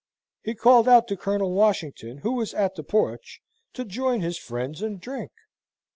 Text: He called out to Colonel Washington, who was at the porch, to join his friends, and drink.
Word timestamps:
He 0.41 0.55
called 0.55 0.89
out 0.89 1.07
to 1.09 1.15
Colonel 1.15 1.51
Washington, 1.53 2.21
who 2.23 2.31
was 2.33 2.55
at 2.55 2.73
the 2.73 2.81
porch, 2.81 3.39
to 3.73 3.85
join 3.85 4.21
his 4.21 4.35
friends, 4.39 4.81
and 4.81 4.99
drink. 4.99 5.29